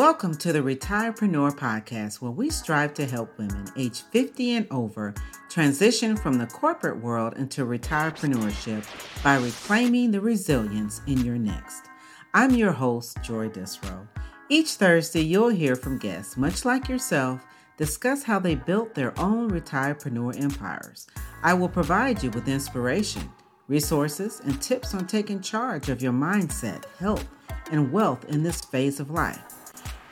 Welcome 0.00 0.34
to 0.36 0.50
the 0.50 0.60
Retirepreneur 0.60 1.58
Podcast, 1.58 2.22
where 2.22 2.30
we 2.30 2.48
strive 2.48 2.94
to 2.94 3.04
help 3.04 3.36
women 3.36 3.66
age 3.76 4.00
50 4.00 4.56
and 4.56 4.66
over 4.70 5.12
transition 5.50 6.16
from 6.16 6.38
the 6.38 6.46
corporate 6.46 6.98
world 7.02 7.36
into 7.36 7.66
retirepreneurship 7.66 8.82
by 9.22 9.36
reclaiming 9.36 10.10
the 10.10 10.20
resilience 10.22 11.02
in 11.06 11.22
your 11.22 11.36
next. 11.36 11.90
I'm 12.32 12.52
your 12.52 12.72
host, 12.72 13.18
Joy 13.22 13.50
Disrow. 13.50 14.08
Each 14.48 14.70
Thursday, 14.70 15.20
you'll 15.20 15.50
hear 15.50 15.76
from 15.76 15.98
guests, 15.98 16.38
much 16.38 16.64
like 16.64 16.88
yourself, 16.88 17.44
discuss 17.76 18.22
how 18.22 18.38
they 18.38 18.54
built 18.54 18.94
their 18.94 19.12
own 19.20 19.50
retirepreneur 19.50 20.42
empires. 20.42 21.08
I 21.42 21.52
will 21.52 21.68
provide 21.68 22.22
you 22.22 22.30
with 22.30 22.48
inspiration, 22.48 23.30
resources, 23.68 24.40
and 24.46 24.62
tips 24.62 24.94
on 24.94 25.06
taking 25.06 25.42
charge 25.42 25.90
of 25.90 26.00
your 26.00 26.14
mindset, 26.14 26.86
health, 26.98 27.28
and 27.70 27.92
wealth 27.92 28.24
in 28.30 28.42
this 28.42 28.62
phase 28.62 28.98
of 28.98 29.10
life. 29.10 29.59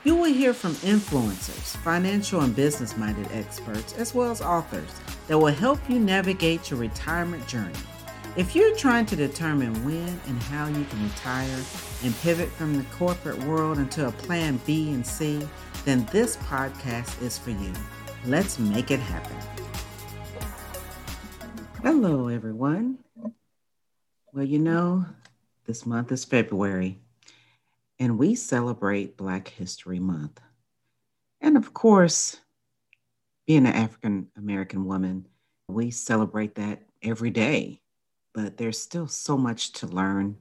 You 0.05 0.15
will 0.15 0.31
hear 0.31 0.53
from 0.53 0.75
influencers, 0.75 1.75
financial 1.83 2.39
and 2.39 2.55
business 2.55 2.95
minded 2.95 3.27
experts, 3.33 3.91
as 3.97 4.15
well 4.15 4.31
as 4.31 4.41
authors 4.41 4.89
that 5.27 5.37
will 5.37 5.47
help 5.47 5.77
you 5.89 5.99
navigate 5.99 6.71
your 6.71 6.79
retirement 6.79 7.45
journey. 7.47 7.73
If 8.37 8.55
you're 8.55 8.73
trying 8.77 9.07
to 9.07 9.17
determine 9.17 9.73
when 9.83 10.07
and 10.27 10.41
how 10.43 10.67
you 10.67 10.85
can 10.85 11.03
retire 11.03 11.59
and 12.01 12.15
pivot 12.21 12.47
from 12.47 12.77
the 12.77 12.85
corporate 12.95 13.43
world 13.43 13.77
into 13.77 14.07
a 14.07 14.11
plan 14.11 14.61
B 14.65 14.93
and 14.93 15.05
C, 15.05 15.45
then 15.83 16.07
this 16.13 16.37
podcast 16.37 17.21
is 17.21 17.37
for 17.37 17.49
you. 17.49 17.73
Let's 18.25 18.57
make 18.57 18.91
it 18.91 19.01
happen. 19.01 19.35
Hello, 21.83 22.29
everyone. 22.29 22.99
Well, 24.31 24.45
you 24.45 24.59
know, 24.59 25.07
this 25.65 25.85
month 25.85 26.13
is 26.13 26.23
February 26.23 26.99
and 27.99 28.17
we 28.17 28.33
celebrate 28.33 29.17
Black 29.17 29.49
History 29.49 29.99
Month. 29.99 30.39
And 31.41 31.57
of 31.57 31.73
course, 31.73 32.39
being 33.45 33.65
an 33.65 33.73
African 33.73 34.27
American 34.37 34.85
woman, 34.85 35.27
we 35.67 35.91
celebrate 35.91 36.55
that 36.55 36.81
every 37.03 37.29
day, 37.29 37.81
but 38.33 38.57
there's 38.57 38.79
still 38.79 39.07
so 39.07 39.37
much 39.37 39.73
to 39.73 39.87
learn. 39.87 40.37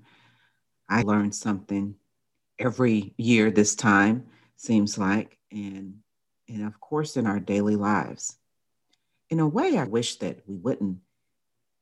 I 0.88 1.02
learn 1.02 1.33
something 1.33 1.96
every 2.58 3.14
year 3.18 3.50
this 3.50 3.74
time, 3.74 4.27
seems 4.56 4.96
like, 4.98 5.38
and, 5.50 5.98
and 6.48 6.66
of 6.66 6.80
course, 6.80 7.16
in 7.16 7.27
our 7.27 7.40
daily 7.40 7.77
lives. 7.77 8.36
In 9.30 9.40
a 9.40 9.46
way, 9.46 9.78
I 9.78 9.84
wish 9.84 10.16
that 10.16 10.40
we 10.46 10.56
wouldn't 10.56 10.98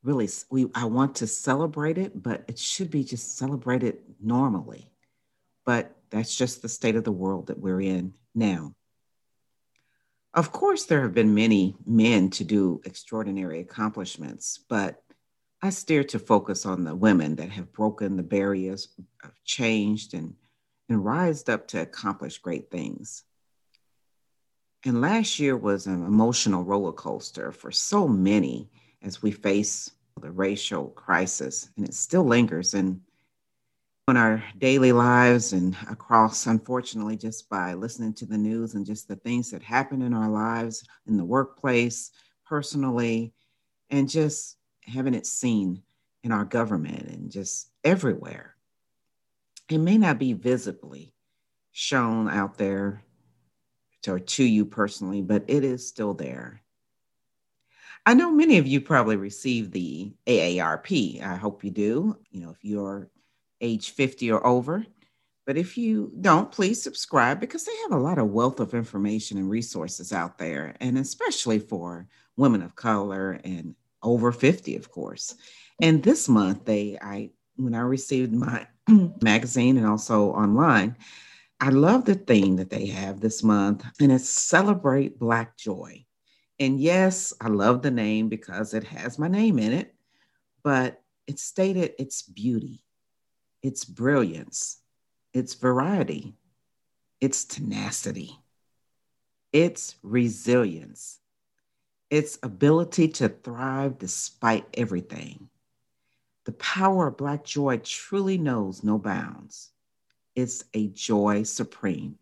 really, 0.02 0.28
we, 0.50 0.66
I 0.74 0.84
want 0.86 1.16
to 1.16 1.26
celebrate 1.26 1.98
it, 1.98 2.20
but 2.20 2.44
it 2.48 2.58
should 2.58 2.90
be 2.90 3.04
just 3.04 3.36
celebrated 3.36 3.98
normally 4.20 4.90
but 5.66 5.94
that's 6.10 6.34
just 6.34 6.62
the 6.62 6.68
state 6.68 6.96
of 6.96 7.04
the 7.04 7.12
world 7.12 7.48
that 7.48 7.58
we're 7.58 7.82
in 7.82 8.14
now. 8.34 8.72
Of 10.32 10.52
course, 10.52 10.84
there 10.84 11.02
have 11.02 11.14
been 11.14 11.34
many 11.34 11.76
men 11.84 12.30
to 12.30 12.44
do 12.44 12.80
extraordinary 12.84 13.60
accomplishments, 13.60 14.60
but 14.68 15.02
I 15.62 15.70
steer 15.70 16.04
to 16.04 16.18
focus 16.18 16.66
on 16.66 16.84
the 16.84 16.94
women 16.94 17.36
that 17.36 17.50
have 17.50 17.72
broken 17.72 18.16
the 18.16 18.22
barriers, 18.22 18.88
changed, 19.44 20.14
and, 20.14 20.34
and 20.88 21.04
rised 21.04 21.50
up 21.50 21.66
to 21.68 21.80
accomplish 21.80 22.38
great 22.38 22.70
things. 22.70 23.24
And 24.84 25.00
last 25.00 25.40
year 25.40 25.56
was 25.56 25.86
an 25.86 26.04
emotional 26.04 26.62
roller 26.62 26.92
coaster 26.92 27.50
for 27.50 27.72
so 27.72 28.06
many 28.06 28.70
as 29.02 29.22
we 29.22 29.32
face 29.32 29.90
the 30.20 30.30
racial 30.30 30.88
crisis, 30.90 31.70
and 31.76 31.88
it 31.88 31.94
still 31.94 32.24
lingers. 32.24 32.74
And 32.74 33.00
in 34.08 34.16
our 34.16 34.40
daily 34.58 34.92
lives 34.92 35.52
and 35.52 35.76
across, 35.90 36.46
unfortunately, 36.46 37.16
just 37.16 37.48
by 37.50 37.74
listening 37.74 38.14
to 38.14 38.24
the 38.24 38.38
news 38.38 38.74
and 38.74 38.86
just 38.86 39.08
the 39.08 39.16
things 39.16 39.50
that 39.50 39.64
happen 39.64 40.00
in 40.00 40.14
our 40.14 40.28
lives, 40.28 40.84
in 41.08 41.16
the 41.16 41.24
workplace, 41.24 42.12
personally, 42.46 43.32
and 43.90 44.08
just 44.08 44.58
having 44.82 45.12
it 45.12 45.26
seen 45.26 45.82
in 46.22 46.30
our 46.30 46.44
government 46.44 47.08
and 47.08 47.32
just 47.32 47.72
everywhere. 47.82 48.54
It 49.68 49.78
may 49.78 49.98
not 49.98 50.20
be 50.20 50.34
visibly 50.34 51.12
shown 51.72 52.28
out 52.28 52.56
there 52.56 53.02
or 54.06 54.20
to 54.20 54.44
you 54.44 54.64
personally, 54.64 55.20
but 55.20 55.42
it 55.48 55.64
is 55.64 55.88
still 55.88 56.14
there. 56.14 56.62
I 58.06 58.14
know 58.14 58.30
many 58.30 58.58
of 58.58 58.68
you 58.68 58.80
probably 58.80 59.16
received 59.16 59.72
the 59.72 60.12
AARP. 60.28 61.20
I 61.24 61.34
hope 61.34 61.64
you 61.64 61.72
do. 61.72 62.16
You 62.30 62.42
know, 62.42 62.50
if 62.50 62.64
you're 62.64 63.10
age 63.60 63.90
50 63.90 64.30
or 64.30 64.46
over. 64.46 64.84
But 65.46 65.56
if 65.56 65.78
you 65.78 66.12
don't, 66.20 66.50
please 66.50 66.82
subscribe 66.82 67.38
because 67.38 67.64
they 67.64 67.76
have 67.82 67.92
a 67.92 68.02
lot 68.02 68.18
of 68.18 68.30
wealth 68.30 68.58
of 68.58 68.74
information 68.74 69.38
and 69.38 69.48
resources 69.48 70.12
out 70.12 70.38
there, 70.38 70.74
and 70.80 70.98
especially 70.98 71.60
for 71.60 72.08
women 72.36 72.62
of 72.62 72.74
color 72.74 73.40
and 73.44 73.74
over 74.02 74.32
50, 74.32 74.74
of 74.76 74.90
course. 74.90 75.36
And 75.80 76.02
this 76.02 76.28
month, 76.28 76.64
they, 76.64 76.98
I, 77.00 77.30
when 77.56 77.74
I 77.74 77.80
received 77.80 78.32
my 78.32 78.66
magazine 79.22 79.76
and 79.76 79.86
also 79.86 80.30
online, 80.30 80.96
I 81.60 81.70
love 81.70 82.04
the 82.04 82.14
theme 82.14 82.56
that 82.56 82.70
they 82.70 82.86
have 82.86 83.20
this 83.20 83.42
month, 83.42 83.84
and 84.00 84.12
it's 84.12 84.28
Celebrate 84.28 85.18
Black 85.18 85.56
Joy. 85.56 86.04
And 86.58 86.80
yes, 86.80 87.32
I 87.40 87.48
love 87.48 87.82
the 87.82 87.90
name 87.90 88.28
because 88.28 88.74
it 88.74 88.84
has 88.84 89.18
my 89.18 89.28
name 89.28 89.58
in 89.58 89.72
it, 89.72 89.94
but 90.62 91.02
it's 91.26 91.42
stated 91.42 91.94
it's 91.98 92.22
beauty, 92.22 92.82
its 93.66 93.84
brilliance, 93.84 94.78
its 95.32 95.54
variety, 95.54 96.36
its 97.20 97.44
tenacity, 97.44 98.38
its 99.52 99.96
resilience, 100.04 101.18
its 102.08 102.38
ability 102.44 103.08
to 103.08 103.28
thrive 103.28 103.98
despite 103.98 104.64
everything. 104.74 105.48
The 106.44 106.52
power 106.52 107.08
of 107.08 107.16
Black 107.16 107.44
joy 107.44 107.78
truly 107.78 108.38
knows 108.38 108.84
no 108.84 108.98
bounds. 108.98 109.72
It's 110.36 110.62
a 110.72 110.86
joy 110.86 111.42
supreme. 111.42 112.18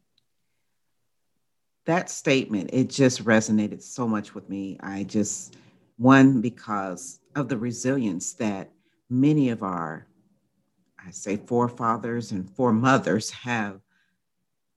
That 1.84 2.08
statement, 2.08 2.70
it 2.72 2.88
just 2.88 3.22
resonated 3.22 3.82
so 3.82 4.08
much 4.08 4.34
with 4.34 4.48
me. 4.48 4.78
I 4.80 5.04
just, 5.04 5.58
one, 5.98 6.40
because 6.40 7.20
of 7.36 7.50
the 7.50 7.58
resilience 7.58 8.32
that 8.34 8.70
many 9.10 9.50
of 9.50 9.62
our 9.62 10.06
I 11.06 11.10
say 11.10 11.36
forefathers 11.36 12.32
and 12.32 12.48
foremothers 12.56 13.30
have 13.30 13.80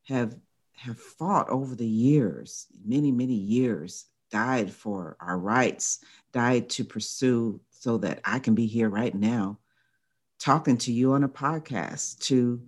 have 0.08 0.36
have 0.76 1.00
fought 1.00 1.50
over 1.50 1.76
the 1.76 1.88
years, 1.88 2.68
many, 2.86 3.12
many 3.12 3.34
years, 3.34 4.06
died 4.32 4.72
for 4.72 5.18
our 5.20 5.38
rights, 5.38 6.00
died 6.32 6.70
to 6.70 6.84
pursue 6.84 7.60
so 7.72 7.98
that 7.98 8.20
I 8.24 8.40
can 8.40 8.54
be 8.54 8.68
here 8.68 8.90
right 8.90 9.14
now 9.14 9.58
talking 10.40 10.78
to 10.78 10.92
you 10.92 11.14
on 11.14 11.24
a 11.24 11.30
podcast 11.30 12.20
to 12.20 12.62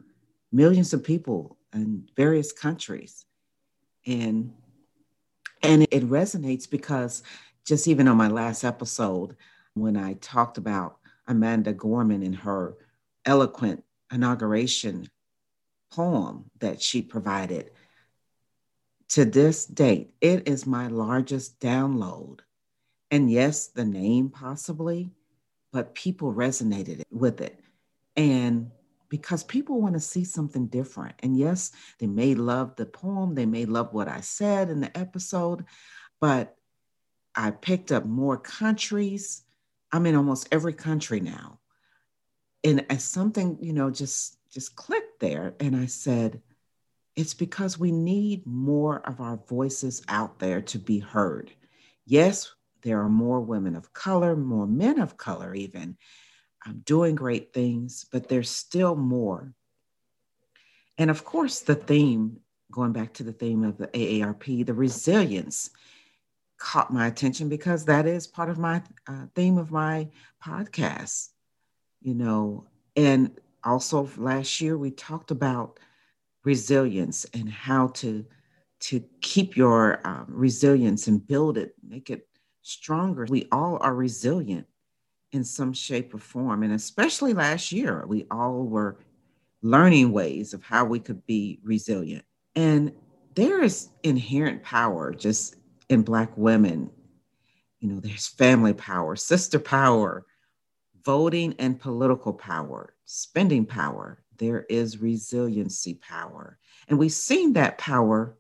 millions 0.52 0.94
of 0.94 1.04
people 1.04 1.58
in 1.74 2.10
various 2.16 2.52
countries. 2.52 3.26
And 4.06 4.54
and 5.62 5.84
it 5.84 6.10
resonates 6.10 6.70
because 6.70 7.22
just 7.66 7.88
even 7.88 8.08
on 8.08 8.18
my 8.18 8.30
last 8.30 8.64
episode, 8.64 9.36
when 9.74 9.98
I 9.98 10.14
talked 10.14 10.58
about 10.58 10.98
Amanda 11.28 11.74
Gorman 11.74 12.24
and 12.24 12.36
her 12.38 12.76
eloquent 13.30 13.84
inauguration 14.12 15.08
poem 15.92 16.50
that 16.60 16.82
she 16.82 17.00
provided. 17.04 17.70
To 19.10 19.24
this 19.24 19.68
date, 19.68 20.14
it 20.20 20.48
is 20.48 20.66
my 20.66 20.88
largest 20.88 21.60
download. 21.60 22.40
And 23.12 23.32
yes, 23.32 23.68
the 23.68 23.86
name 23.86 24.30
possibly, 24.30 25.12
but 25.72 25.94
people 25.94 26.34
resonated 26.34 27.04
with 27.12 27.40
it. 27.40 27.60
And 28.16 28.72
because 29.10 29.44
people 29.44 29.80
want 29.80 29.94
to 29.94 30.00
see 30.00 30.24
something 30.24 30.66
different. 30.66 31.14
And 31.20 31.38
yes, 31.38 31.72
they 32.00 32.08
may 32.08 32.34
love 32.34 32.76
the 32.76 32.88
poem, 32.88 33.36
they 33.36 33.46
may 33.46 33.66
love 33.66 33.94
what 33.94 34.08
I 34.08 34.22
said 34.22 34.72
in 34.72 34.80
the 34.82 34.96
episode, 34.98 35.66
but 36.20 36.56
I 37.36 37.52
picked 37.52 37.92
up 37.92 38.06
more 38.08 38.38
countries. 38.38 39.44
I'm 39.92 40.08
in 40.08 40.16
almost 40.16 40.48
every 40.52 40.74
country 40.74 41.20
now 41.20 41.59
and 42.64 42.86
as 42.90 43.04
something 43.04 43.58
you 43.62 43.74
know 43.74 43.90
just 43.90 44.38
just 44.52 44.76
clicked 44.76 45.20
there. 45.20 45.54
And 45.60 45.76
i 45.76 45.86
said 45.86 46.42
it's 47.16 47.34
because 47.34 47.78
we 47.78 47.92
need 47.92 48.46
more 48.46 49.06
of 49.08 49.20
our 49.20 49.38
voices 49.38 50.02
out 50.08 50.40
there 50.40 50.62
to 50.62 50.80
be 50.80 51.00
heard. 51.00 51.52
Yes 52.06 52.52
there 52.82 53.02
are 53.02 53.10
more 53.10 53.42
women 53.42 53.76
of 53.76 53.94
color 53.94 54.36
more 54.36 54.66
men 54.66 55.00
of 55.00 55.18
color 55.18 55.54
even 55.54 55.98
i'm 56.66 56.80
doing 56.86 57.14
great 57.14 57.54
things 57.54 58.06
but 58.12 58.28
there's 58.28 58.50
still 58.50 58.96
more. 58.96 59.54
And 60.98 61.10
of 61.10 61.24
course 61.24 61.60
the 61.62 61.76
theme 61.76 62.40
going 62.72 62.92
back 62.92 63.14
to 63.14 63.24
the 63.24 63.34
theme 63.34 63.64
of 63.64 63.78
the 63.78 63.88
aarp 63.88 64.66
the 64.66 64.74
resilience 64.74 65.72
caught 66.58 66.94
my 66.94 67.08
attention 67.08 67.48
because 67.50 67.86
that 67.86 68.06
is 68.06 68.28
part 68.28 68.50
of 68.50 68.60
my 68.60 68.82
uh, 69.08 69.26
theme 69.34 69.58
of 69.58 69.72
my 69.72 70.10
podcast 70.44 71.30
you 72.02 72.14
know, 72.14 72.66
and 72.96 73.32
also 73.64 74.10
last 74.18 74.62
year 74.62 74.78
we 74.78 74.92
talked 74.92 75.32
about 75.32 75.80
resilience 76.44 77.26
and 77.34 77.50
how 77.50 77.88
to 77.88 78.26
to 78.80 79.04
keep 79.20 79.58
your 79.58 80.00
um, 80.08 80.26
resilience 80.30 81.08
and 81.08 81.28
build 81.28 81.58
it, 81.58 81.74
make 81.86 82.10
it 82.10 82.28
stronger. 82.62 83.26
We 83.30 83.46
all 83.52 83.78
are 83.82 83.94
resilient 83.94 84.66
in 85.34 85.44
some 85.44 85.74
shape 85.74 86.14
or 86.14 86.18
form, 86.18 86.64
and 86.64 86.74
especially 86.74 87.34
last 87.34 87.72
year, 87.74 88.06
we 88.08 88.26
all 88.32 88.64
were 88.64 89.00
learning 89.62 90.12
ways 90.14 90.54
of 90.54 90.64
how 90.64 90.86
we 90.86 91.00
could 91.00 91.26
be 91.26 91.60
resilient. 91.62 92.24
And 92.56 92.94
there 93.36 93.62
is 93.62 93.90
inherent 94.04 94.64
power 94.64 95.14
just 95.14 95.56
in 95.90 96.02
Black 96.02 96.32
women. 96.38 96.90
You 97.80 97.90
know, 97.90 98.00
there's 98.00 98.28
family 98.28 98.74
power, 98.74 99.16
sister 99.16 99.60
power, 99.60 100.26
voting 101.04 101.56
and 101.60 101.80
political 101.80 102.34
power, 102.34 102.94
spending 103.06 103.66
power. 103.66 104.24
There 104.38 104.66
is 104.70 105.02
resiliency 105.02 105.96
power. 105.96 106.58
And 106.88 106.98
we've 106.98 107.12
seen 107.12 107.54
that 107.54 107.78
power 107.78 108.38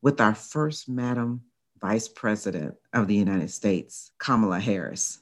with 0.00 0.20
our 0.20 0.34
first 0.34 0.88
Madam 0.88 1.42
Vice 1.80 2.08
President 2.08 2.74
of 2.92 3.08
the 3.08 3.14
United 3.14 3.50
States, 3.50 4.12
Kamala 4.18 4.60
Harris. 4.60 5.18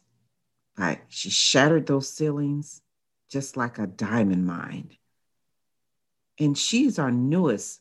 Like 0.77 1.03
she 1.09 1.31
shattered 1.31 1.87
those 1.87 2.11
ceilings 2.11 2.83
just 3.31 3.56
like 3.56 3.79
a 3.79 3.87
diamond 3.87 4.47
mine. 4.47 4.91
And 6.38 6.56
she's 6.56 6.99
our 6.99 7.11
newest 7.11 7.81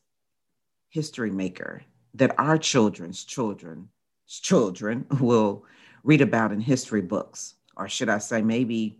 history 0.90 1.32
maker 1.32 1.84
that 2.16 2.38
our 2.40 2.58
children's 2.58 3.24
children's 3.24 3.88
children 4.28 5.06
will 5.20 5.66
read 6.04 6.22
about 6.22 6.52
in 6.52 6.60
history 6.60 7.02
books, 7.02 7.56
or 7.80 7.88
should 7.88 8.10
I 8.10 8.20
say, 8.20 8.42
maybe 8.42 9.00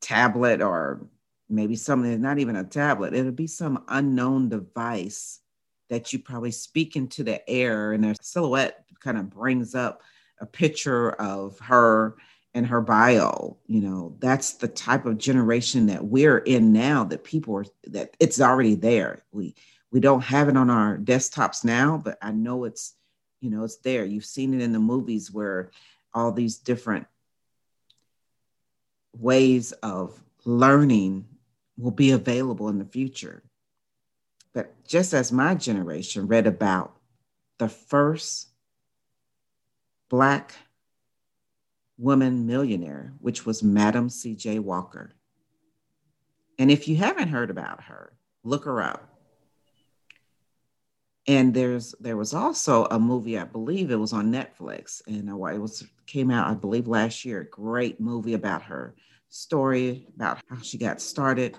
tablet 0.00 0.60
or 0.60 1.06
maybe 1.48 1.76
something 1.76 2.10
that's 2.10 2.22
not 2.22 2.38
even 2.38 2.56
a 2.56 2.64
tablet. 2.64 3.14
It'll 3.14 3.32
be 3.32 3.46
some 3.46 3.84
unknown 3.88 4.48
device 4.48 5.40
that 5.88 6.12
you 6.12 6.18
probably 6.18 6.50
speak 6.50 6.96
into 6.96 7.22
the 7.22 7.48
air, 7.48 7.92
and 7.92 8.02
their 8.02 8.14
silhouette 8.20 8.84
kind 9.00 9.18
of 9.18 9.30
brings 9.30 9.74
up 9.74 10.02
a 10.40 10.46
picture 10.46 11.12
of 11.12 11.58
her 11.60 12.16
and 12.54 12.66
her 12.66 12.80
bio 12.80 13.56
you 13.66 13.80
know 13.80 14.14
that's 14.18 14.54
the 14.54 14.68
type 14.68 15.06
of 15.06 15.18
generation 15.18 15.86
that 15.86 16.04
we're 16.04 16.38
in 16.38 16.72
now 16.72 17.02
that 17.02 17.24
people 17.24 17.56
are 17.56 17.64
that 17.84 18.14
it's 18.20 18.40
already 18.40 18.74
there 18.74 19.22
we 19.32 19.54
we 19.90 20.00
don't 20.00 20.20
have 20.20 20.48
it 20.48 20.56
on 20.56 20.68
our 20.68 20.98
desktops 20.98 21.64
now 21.64 22.00
but 22.02 22.18
i 22.20 22.30
know 22.30 22.64
it's 22.64 22.94
you 23.40 23.50
know 23.50 23.64
it's 23.64 23.76
there 23.76 24.04
you've 24.04 24.24
seen 24.24 24.52
it 24.52 24.60
in 24.60 24.72
the 24.72 24.78
movies 24.78 25.32
where 25.32 25.70
all 26.14 26.30
these 26.30 26.58
different 26.58 27.06
ways 29.16 29.72
of 29.72 30.22
learning 30.44 31.26
will 31.76 31.90
be 31.90 32.10
available 32.10 32.68
in 32.68 32.78
the 32.78 32.84
future 32.84 33.42
but 34.52 34.84
just 34.86 35.14
as 35.14 35.32
my 35.32 35.54
generation 35.54 36.26
read 36.26 36.46
about 36.46 36.96
the 37.58 37.68
first 37.68 38.48
black 40.08 40.52
woman 41.96 42.46
millionaire, 42.46 43.12
which 43.20 43.46
was 43.46 43.62
Madam 43.62 44.08
C.J. 44.08 44.58
Walker. 44.58 45.12
And 46.58 46.70
if 46.70 46.86
you 46.86 46.96
haven't 46.96 47.28
heard 47.28 47.50
about 47.50 47.84
her, 47.84 48.12
look 48.44 48.64
her 48.64 48.82
up. 48.82 49.11
And 51.28 51.54
there's 51.54 51.94
there 52.00 52.16
was 52.16 52.34
also 52.34 52.86
a 52.86 52.98
movie, 52.98 53.38
I 53.38 53.44
believe 53.44 53.90
it 53.90 53.96
was 53.96 54.12
on 54.12 54.32
Netflix, 54.32 55.02
and 55.06 55.28
it 55.28 55.34
was 55.34 55.84
came 56.06 56.30
out, 56.30 56.48
I 56.48 56.54
believe, 56.54 56.88
last 56.88 57.24
year. 57.24 57.48
Great 57.50 58.00
movie 58.00 58.34
about 58.34 58.62
her 58.62 58.96
story, 59.28 60.08
about 60.16 60.40
how 60.48 60.58
she 60.60 60.78
got 60.78 61.00
started. 61.00 61.56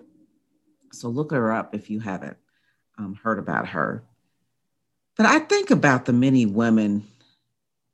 So 0.91 1.07
look 1.07 1.31
her 1.31 1.51
up 1.51 1.73
if 1.73 1.89
you 1.89 1.99
haven't 2.01 2.37
um, 2.97 3.15
heard 3.15 3.39
about 3.39 3.69
her. 3.69 4.03
But 5.15 5.27
I 5.27 5.39
think 5.39 5.71
about 5.71 6.05
the 6.05 6.13
many 6.13 6.45
women 6.45 7.07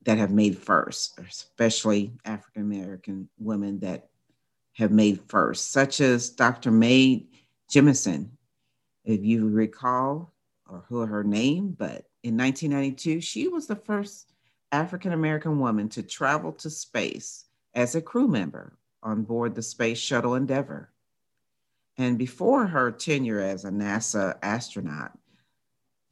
that 0.05 0.17
have 0.17 0.31
made 0.31 0.57
first, 0.57 1.19
especially 1.19 2.13
African 2.25 2.63
American 2.63 3.29
women 3.37 3.79
that 3.81 4.09
have 4.73 4.91
made 4.91 5.21
first, 5.27 5.71
such 5.71 6.01
as 6.01 6.29
Dr. 6.29 6.71
Mae 6.71 7.27
Jemison. 7.71 8.29
If 9.05 9.23
you 9.23 9.49
recall, 9.49 10.33
or 10.69 10.85
who 10.87 11.05
her 11.05 11.23
name, 11.23 11.75
but 11.77 12.05
in 12.23 12.37
1992, 12.37 13.21
she 13.21 13.47
was 13.47 13.67
the 13.67 13.75
first 13.75 14.33
African 14.71 15.13
American 15.13 15.59
woman 15.59 15.89
to 15.89 16.03
travel 16.03 16.51
to 16.53 16.69
space 16.69 17.45
as 17.73 17.95
a 17.95 18.01
crew 18.01 18.27
member 18.27 18.77
on 19.01 19.23
board 19.23 19.55
the 19.55 19.61
Space 19.61 19.97
Shuttle 19.97 20.35
Endeavour. 20.35 20.91
And 21.97 22.17
before 22.17 22.67
her 22.67 22.91
tenure 22.91 23.39
as 23.39 23.65
a 23.65 23.69
NASA 23.69 24.37
astronaut, 24.41 25.17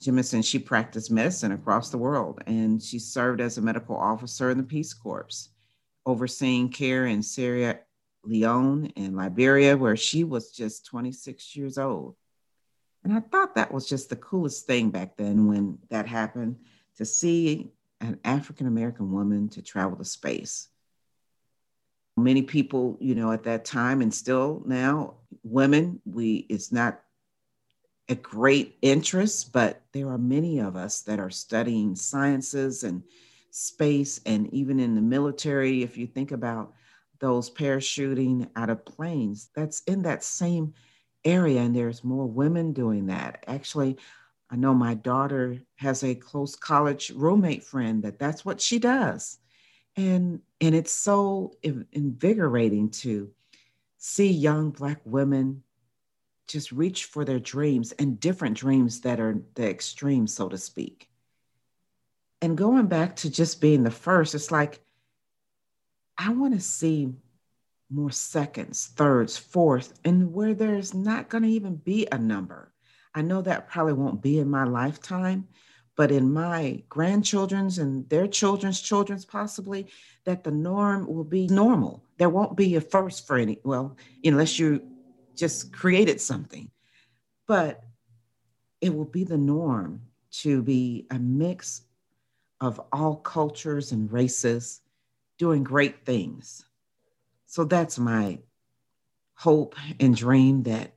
Jemison, 0.01 0.43
she 0.43 0.59
practiced 0.59 1.09
medicine 1.09 1.51
across 1.51 1.89
the 1.89 1.97
world 1.97 2.41
and 2.45 2.81
she 2.81 2.99
served 2.99 3.41
as 3.41 3.57
a 3.57 3.61
medical 3.61 3.95
officer 3.95 4.51
in 4.51 4.57
the 4.57 4.63
Peace 4.63 4.93
Corps, 4.93 5.49
overseeing 6.05 6.69
care 6.69 7.05
in 7.05 7.23
Sierra 7.23 7.79
Leone 8.23 8.91
and 8.95 9.15
Liberia, 9.15 9.77
where 9.77 9.95
she 9.95 10.23
was 10.23 10.51
just 10.51 10.85
26 10.85 11.55
years 11.55 11.77
old. 11.77 12.15
And 13.07 13.15
I 13.15 13.21
thought 13.21 13.55
that 13.55 13.73
was 13.73 13.87
just 13.87 14.09
the 14.09 14.17
coolest 14.17 14.67
thing 14.67 14.89
back 14.89 15.15
then 15.15 15.47
when 15.47 15.77
that 15.89 16.05
happened 16.05 16.57
to 16.97 17.05
see 17.05 17.71
an 18.01 18.19
African 18.25 18.67
American 18.67 19.13
woman 19.13 19.47
to 19.51 19.61
travel 19.61 19.97
to 19.97 20.03
space. 20.03 20.67
Many 22.17 22.41
people, 22.41 22.97
you 22.99 23.15
know, 23.15 23.31
at 23.31 23.43
that 23.43 23.63
time 23.63 24.01
and 24.01 24.13
still 24.13 24.61
now, 24.65 25.13
women, 25.41 26.01
we 26.03 26.47
it's 26.49 26.73
not 26.73 26.99
a 28.09 28.15
great 28.15 28.77
interest, 28.81 29.53
but 29.53 29.83
there 29.93 30.09
are 30.09 30.17
many 30.17 30.59
of 30.59 30.75
us 30.75 31.03
that 31.03 31.17
are 31.17 31.29
studying 31.29 31.95
sciences 31.95 32.83
and 32.83 33.03
space, 33.51 34.19
and 34.25 34.53
even 34.53 34.81
in 34.81 34.95
the 34.95 35.01
military. 35.01 35.81
If 35.81 35.95
you 35.95 36.07
think 36.07 36.33
about 36.33 36.73
those 37.19 37.49
parachuting 37.49 38.49
out 38.57 38.69
of 38.69 38.83
planes, 38.83 39.49
that's 39.55 39.79
in 39.83 40.01
that 40.01 40.25
same 40.25 40.73
area, 41.25 41.61
and 41.61 41.75
there's 41.75 42.03
more 42.03 42.25
women 42.25 42.73
doing 42.73 43.07
that. 43.07 43.43
Actually, 43.47 43.97
I 44.49 44.55
know 44.55 44.73
my 44.73 44.93
daughter 44.93 45.57
has 45.75 46.03
a 46.03 46.15
close 46.15 46.55
college 46.55 47.11
roommate 47.11 47.63
friend 47.63 48.03
that 48.03 48.19
that's 48.19 48.45
what 48.45 48.61
she 48.61 48.79
does. 48.79 49.39
And, 49.95 50.41
and 50.61 50.75
it's 50.75 50.93
so 50.93 51.57
invigorating 51.91 52.91
to 52.91 53.31
see 53.97 54.31
young 54.31 54.69
Black 54.71 55.01
women 55.05 55.63
just 56.47 56.71
reach 56.71 57.05
for 57.05 57.25
their 57.25 57.39
dreams 57.39 57.91
and 57.93 58.19
different 58.19 58.55
dreams 58.55 59.01
that 59.01 59.19
are 59.19 59.41
the 59.55 59.69
extreme, 59.69 60.27
so 60.27 60.47
to 60.47 60.57
speak. 60.57 61.09
And 62.41 62.57
going 62.57 62.87
back 62.87 63.17
to 63.17 63.29
just 63.29 63.59
being 63.59 63.83
the 63.83 63.91
first, 63.91 64.35
it's 64.35 64.51
like, 64.51 64.79
I 66.17 66.29
want 66.29 66.53
to 66.53 66.61
see 66.61 67.13
more 67.89 68.11
seconds, 68.11 68.91
thirds, 68.95 69.37
fourths, 69.37 69.93
and 70.03 70.33
where 70.33 70.53
there's 70.53 70.93
not 70.93 71.29
going 71.29 71.43
to 71.43 71.49
even 71.49 71.75
be 71.75 72.07
a 72.11 72.17
number. 72.17 72.73
I 73.15 73.21
know 73.21 73.41
that 73.41 73.69
probably 73.69 73.93
won't 73.93 74.21
be 74.21 74.39
in 74.39 74.49
my 74.49 74.63
lifetime, 74.65 75.47
but 75.95 76.11
in 76.11 76.31
my 76.31 76.83
grandchildren's 76.89 77.79
and 77.79 78.07
their 78.09 78.27
children's 78.27 78.81
children's 78.81 79.25
possibly, 79.25 79.87
that 80.25 80.43
the 80.43 80.51
norm 80.51 81.07
will 81.07 81.23
be 81.23 81.47
normal. 81.47 82.03
There 82.17 82.29
won't 82.29 82.55
be 82.55 82.75
a 82.75 82.81
first 82.81 83.25
for 83.25 83.37
any, 83.37 83.59
well, 83.63 83.97
unless 84.23 84.59
you 84.59 84.83
just 85.35 85.73
created 85.73 86.21
something. 86.21 86.69
But 87.47 87.83
it 88.81 88.93
will 88.93 89.05
be 89.05 89.23
the 89.23 89.37
norm 89.37 90.01
to 90.31 90.61
be 90.61 91.07
a 91.09 91.17
mix 91.17 91.81
of 92.61 92.79
all 92.91 93.15
cultures 93.15 93.91
and 93.91 94.11
races 94.11 94.81
doing 95.39 95.63
great 95.63 96.05
things. 96.05 96.65
So 97.47 97.63
that's 97.63 97.97
my 97.97 98.39
hope 99.33 99.75
and 99.99 100.15
dream 100.15 100.63
that, 100.63 100.93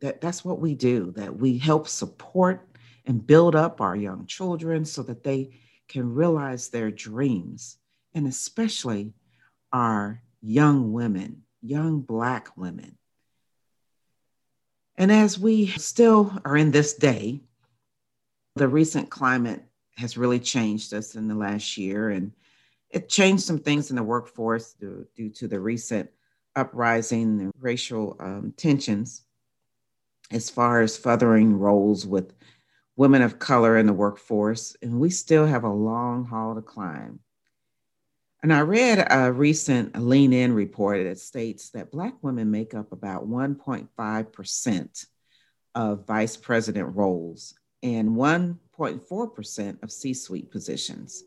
that 0.00 0.20
that's 0.20 0.44
what 0.44 0.60
we 0.60 0.74
do, 0.74 1.12
that 1.16 1.36
we 1.36 1.58
help 1.58 1.88
support 1.88 2.66
and 3.04 3.26
build 3.26 3.56
up 3.56 3.80
our 3.80 3.96
young 3.96 4.26
children 4.26 4.84
so 4.84 5.02
that 5.02 5.24
they 5.24 5.58
can 5.88 6.14
realize 6.14 6.68
their 6.68 6.90
dreams, 6.90 7.78
and 8.14 8.26
especially 8.26 9.14
our 9.72 10.22
young 10.40 10.92
women, 10.92 11.42
young 11.62 12.00
Black 12.00 12.56
women. 12.56 12.96
And 14.96 15.10
as 15.10 15.38
we 15.38 15.68
still 15.68 16.38
are 16.44 16.56
in 16.56 16.70
this 16.70 16.94
day, 16.94 17.42
the 18.56 18.68
recent 18.68 19.10
climate 19.10 19.62
has 19.96 20.18
really 20.18 20.40
changed 20.40 20.92
us 20.92 21.14
in 21.14 21.28
the 21.28 21.34
last 21.34 21.76
year, 21.76 22.10
and 22.10 22.32
it 22.90 23.08
changed 23.08 23.42
some 23.42 23.58
things 23.58 23.90
in 23.90 23.96
the 23.96 24.02
workforce 24.02 24.72
due, 24.74 25.06
due 25.14 25.30
to 25.30 25.48
the 25.48 25.60
recent 25.60 26.10
uprising 26.56 27.40
and 27.40 27.52
racial 27.58 28.16
um, 28.20 28.52
tensions 28.56 29.24
as 30.30 30.50
far 30.50 30.80
as 30.80 30.96
furthering 30.96 31.58
roles 31.58 32.06
with 32.06 32.34
women 32.96 33.22
of 33.22 33.38
color 33.38 33.78
in 33.78 33.86
the 33.86 33.92
workforce. 33.92 34.76
And 34.82 35.00
we 35.00 35.10
still 35.10 35.46
have 35.46 35.64
a 35.64 35.72
long 35.72 36.24
haul 36.24 36.54
to 36.54 36.62
climb. 36.62 37.20
And 38.42 38.52
I 38.52 38.60
read 38.60 39.06
a 39.10 39.32
recent 39.32 40.00
Lean 40.00 40.32
In 40.32 40.52
report 40.52 41.02
that 41.04 41.18
states 41.18 41.70
that 41.70 41.90
Black 41.90 42.14
women 42.22 42.50
make 42.50 42.72
up 42.72 42.92
about 42.92 43.28
1.5% 43.28 45.06
of 45.74 46.06
vice 46.06 46.36
president 46.36 46.94
roles 46.94 47.54
and 47.82 48.10
1.4% 48.10 49.82
of 49.82 49.92
C 49.92 50.14
suite 50.14 50.50
positions. 50.50 51.24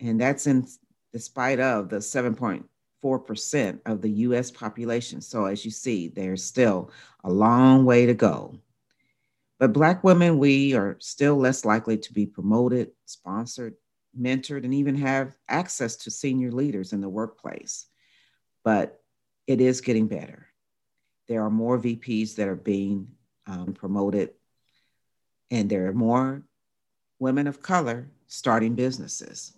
And 0.00 0.20
that's 0.20 0.46
in 0.46 0.66
despite 1.14 1.60
of 1.60 1.88
the 1.88 1.98
7.4% 1.98 3.80
of 3.86 4.02
the 4.02 4.10
US 4.10 4.50
population. 4.50 5.20
So 5.20 5.44
as 5.44 5.64
you 5.64 5.70
see, 5.70 6.08
there's 6.08 6.42
still 6.42 6.90
a 7.22 7.30
long 7.30 7.84
way 7.84 8.04
to 8.04 8.14
go. 8.14 8.58
But 9.60 9.72
Black 9.72 10.02
women, 10.02 10.38
we 10.38 10.74
are 10.74 10.96
still 10.98 11.36
less 11.36 11.64
likely 11.64 11.98
to 11.98 12.12
be 12.12 12.26
promoted, 12.26 12.90
sponsored, 13.06 13.76
mentored, 14.20 14.64
and 14.64 14.74
even 14.74 14.96
have 14.96 15.36
access 15.48 15.94
to 15.98 16.10
senior 16.10 16.50
leaders 16.50 16.92
in 16.92 17.00
the 17.00 17.08
workplace. 17.08 17.86
But 18.64 19.00
it 19.46 19.60
is 19.60 19.80
getting 19.80 20.08
better. 20.08 20.48
There 21.28 21.44
are 21.44 21.50
more 21.50 21.78
VPs 21.78 22.34
that 22.34 22.48
are 22.48 22.56
being 22.56 23.06
um, 23.46 23.72
promoted, 23.72 24.30
and 25.52 25.70
there 25.70 25.86
are 25.86 25.92
more 25.92 26.42
women 27.20 27.46
of 27.46 27.62
color 27.62 28.08
starting 28.26 28.74
businesses. 28.74 29.52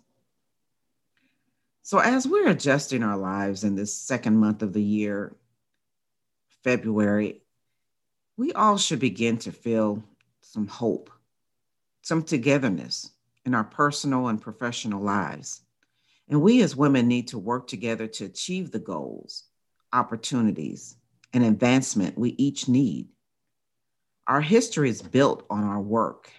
So, 1.87 1.99
as 1.99 2.27
we're 2.27 2.49
adjusting 2.49 3.01
our 3.01 3.15
lives 3.15 3.63
in 3.63 3.75
this 3.75 3.95
second 3.95 4.35
month 4.35 4.61
of 4.61 4.73
the 4.73 4.83
year, 4.83 5.33
February, 6.61 7.43
we 8.35 8.51
all 8.51 8.77
should 8.77 8.99
begin 8.99 9.37
to 9.37 9.53
feel 9.53 10.03
some 10.41 10.67
hope, 10.67 11.09
some 12.01 12.23
togetherness 12.23 13.11
in 13.45 13.55
our 13.55 13.63
personal 13.63 14.27
and 14.27 14.41
professional 14.41 15.01
lives. 15.01 15.61
And 16.27 16.41
we 16.41 16.61
as 16.61 16.75
women 16.75 17.07
need 17.07 17.29
to 17.29 17.39
work 17.39 17.67
together 17.67 18.05
to 18.05 18.25
achieve 18.25 18.71
the 18.71 18.79
goals, 18.79 19.45
opportunities, 19.93 20.97
and 21.31 21.45
advancement 21.45 22.17
we 22.17 22.31
each 22.31 22.67
need. 22.67 23.07
Our 24.27 24.41
history 24.41 24.89
is 24.89 25.01
built 25.01 25.45
on 25.49 25.63
our 25.63 25.79
work 25.79 26.29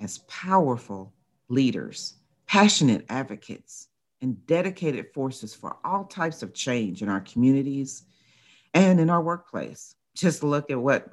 as 0.00 0.18
powerful 0.26 1.12
leaders, 1.48 2.14
passionate 2.48 3.06
advocates, 3.08 3.86
and 4.22 4.46
dedicated 4.46 5.12
forces 5.14 5.54
for 5.54 5.76
all 5.84 6.04
types 6.04 6.42
of 6.42 6.54
change 6.54 7.02
in 7.02 7.08
our 7.08 7.20
communities 7.20 8.02
and 8.74 9.00
in 9.00 9.10
our 9.10 9.22
workplace. 9.22 9.94
Just 10.14 10.42
look 10.42 10.70
at 10.70 10.80
what 10.80 11.08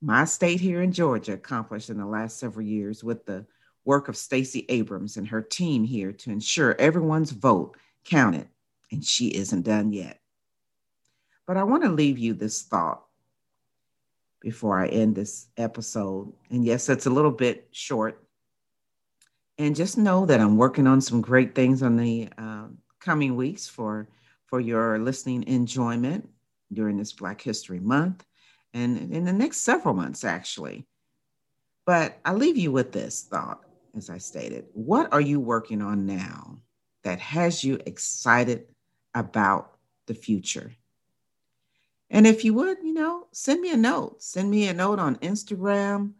my 0.00 0.24
state 0.24 0.60
here 0.60 0.82
in 0.82 0.92
Georgia 0.92 1.32
accomplished 1.32 1.90
in 1.90 1.98
the 1.98 2.06
last 2.06 2.38
several 2.38 2.64
years 2.66 3.02
with 3.02 3.24
the 3.24 3.46
work 3.84 4.08
of 4.08 4.16
Stacey 4.16 4.64
Abrams 4.68 5.16
and 5.16 5.28
her 5.28 5.42
team 5.42 5.84
here 5.84 6.12
to 6.12 6.30
ensure 6.30 6.74
everyone's 6.78 7.30
vote 7.30 7.76
counted, 8.04 8.48
and 8.90 9.04
she 9.04 9.28
isn't 9.28 9.62
done 9.62 9.92
yet. 9.92 10.20
But 11.46 11.56
I 11.56 11.64
want 11.64 11.82
to 11.82 11.90
leave 11.90 12.18
you 12.18 12.34
this 12.34 12.62
thought 12.62 13.04
before 14.40 14.78
I 14.78 14.88
end 14.88 15.14
this 15.14 15.46
episode. 15.56 16.32
And 16.50 16.64
yes, 16.64 16.88
it's 16.88 17.06
a 17.06 17.10
little 17.10 17.30
bit 17.30 17.68
short. 17.70 18.23
And 19.58 19.76
just 19.76 19.96
know 19.96 20.26
that 20.26 20.40
I'm 20.40 20.56
working 20.56 20.86
on 20.86 21.00
some 21.00 21.20
great 21.20 21.54
things 21.54 21.82
on 21.82 21.96
the 21.96 22.28
uh, 22.36 22.66
coming 23.00 23.36
weeks 23.36 23.68
for, 23.68 24.08
for 24.46 24.60
your 24.60 24.98
listening 24.98 25.44
enjoyment 25.46 26.28
during 26.72 26.96
this 26.96 27.12
Black 27.12 27.40
History 27.40 27.78
Month 27.78 28.24
and 28.72 29.12
in 29.12 29.24
the 29.24 29.32
next 29.32 29.58
several 29.58 29.94
months, 29.94 30.24
actually. 30.24 30.86
But 31.86 32.18
I 32.24 32.32
leave 32.32 32.56
you 32.56 32.72
with 32.72 32.92
this 32.92 33.22
thought 33.22 33.60
as 33.96 34.10
I 34.10 34.18
stated. 34.18 34.66
What 34.72 35.12
are 35.12 35.20
you 35.20 35.38
working 35.38 35.80
on 35.80 36.06
now 36.06 36.58
that 37.04 37.20
has 37.20 37.62
you 37.62 37.78
excited 37.86 38.66
about 39.14 39.76
the 40.06 40.14
future? 40.14 40.72
And 42.10 42.26
if 42.26 42.44
you 42.44 42.54
would, 42.54 42.78
you 42.82 42.92
know, 42.92 43.28
send 43.32 43.60
me 43.60 43.72
a 43.72 43.76
note. 43.76 44.22
Send 44.22 44.50
me 44.50 44.68
a 44.68 44.74
note 44.74 44.98
on 44.98 45.16
Instagram. 45.16 46.12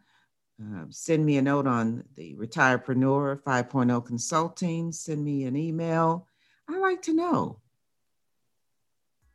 Uh, 0.61 0.85
send 0.89 1.25
me 1.25 1.37
a 1.37 1.41
note 1.41 1.67
on 1.67 2.03
the 2.15 2.33
Retirepreneur 2.35 3.41
5.0 3.41 4.05
Consulting. 4.05 4.91
Send 4.91 5.23
me 5.23 5.43
an 5.43 5.55
email. 5.55 6.27
I 6.69 6.77
like 6.79 7.01
to 7.03 7.13
know. 7.13 7.59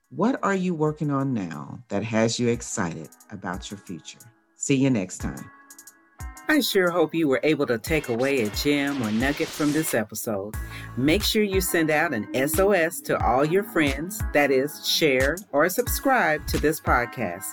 What 0.08 0.40
are 0.42 0.54
you 0.54 0.74
working 0.74 1.10
on 1.10 1.34
now 1.34 1.84
that 1.88 2.02
has 2.02 2.40
you 2.40 2.48
excited 2.48 3.10
about 3.30 3.70
your 3.70 3.78
future? 3.78 4.18
See 4.56 4.76
you 4.76 4.90
next 4.90 5.18
time. 5.18 5.50
I 6.50 6.58
sure 6.58 6.90
hope 6.90 7.14
you 7.14 7.28
were 7.28 7.38
able 7.44 7.64
to 7.68 7.78
take 7.78 8.08
away 8.08 8.42
a 8.42 8.50
gem 8.50 9.00
or 9.04 9.12
nugget 9.12 9.46
from 9.46 9.70
this 9.72 9.94
episode. 9.94 10.56
Make 10.96 11.22
sure 11.22 11.44
you 11.44 11.60
send 11.60 11.90
out 11.90 12.12
an 12.12 12.26
SOS 12.48 13.00
to 13.02 13.24
all 13.24 13.44
your 13.44 13.62
friends, 13.62 14.20
that 14.32 14.50
is, 14.50 14.84
share 14.84 15.36
or 15.52 15.68
subscribe 15.68 16.44
to 16.48 16.58
this 16.58 16.80
podcast. 16.80 17.44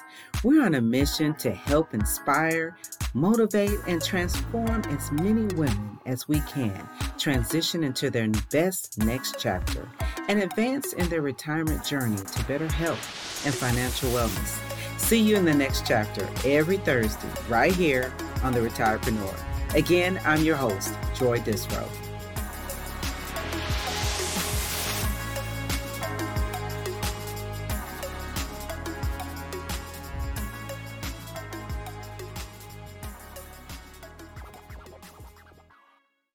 We're 0.43 0.65
on 0.65 0.73
a 0.73 0.81
mission 0.81 1.35
to 1.35 1.51
help 1.51 1.93
inspire, 1.93 2.75
motivate, 3.17 3.79
and 3.87 4.01
transform 4.01 4.83
as 4.85 5.11
many 5.11 5.53
women 5.55 5.99
as 6.05 6.27
we 6.27 6.39
can 6.41 6.87
transition 7.17 7.83
into 7.83 8.09
their 8.09 8.29
best 8.51 8.97
next 8.99 9.35
chapter 9.39 9.89
and 10.29 10.39
advance 10.41 10.93
in 10.93 11.09
their 11.09 11.21
retirement 11.21 11.83
journey 11.83 12.17
to 12.17 12.43
better 12.45 12.67
health 12.67 13.45
and 13.45 13.53
financial 13.53 14.09
wellness. 14.11 14.59
See 14.99 15.19
you 15.19 15.35
in 15.35 15.45
the 15.45 15.53
next 15.53 15.85
chapter 15.85 16.27
every 16.45 16.77
Thursday, 16.77 17.27
right 17.49 17.73
here 17.73 18.13
on 18.43 18.53
The 18.53 18.59
Retirepreneur. 18.59 19.75
Again, 19.75 20.19
I'm 20.23 20.43
your 20.43 20.55
host, 20.55 20.93
Joy 21.15 21.39
Disrow. 21.39 22.06